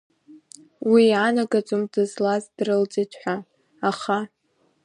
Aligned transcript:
Уи 0.89 1.03
иаанагаӡом 1.11 1.81
дызлаз 1.91 2.43
дрылҵит 2.57 3.11
ҳәа, 3.19 3.35
аха… 3.89 4.19